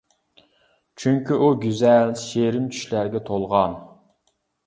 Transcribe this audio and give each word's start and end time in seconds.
چۈنكى، 1.01 1.37
ئۇ 1.39 1.49
گۈزەل، 1.65 2.15
شېرىن 2.23 2.65
چۈشلەرگە 2.77 3.21
تولغان. 3.27 3.77